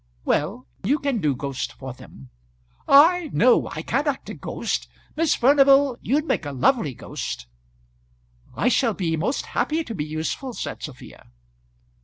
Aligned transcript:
"Well, 0.25 0.65
you 0.83 0.97
can 0.97 1.19
do 1.19 1.35
ghost 1.35 1.73
for 1.73 1.93
them." 1.93 2.31
"I! 2.87 3.29
no; 3.33 3.69
I 3.69 3.83
can't 3.83 4.07
act 4.07 4.31
a 4.31 4.33
ghost. 4.33 4.87
Miss 5.15 5.35
Furnival, 5.35 5.95
you'd 6.01 6.25
make 6.25 6.43
a 6.43 6.51
lovely 6.51 6.95
ghost." 6.95 7.45
"I 8.55 8.67
shall 8.67 8.95
be 8.95 9.15
most 9.15 9.45
happy 9.53 9.83
to 9.83 9.93
be 9.93 10.03
useful," 10.03 10.53
said 10.53 10.81
Sophia. 10.81 11.25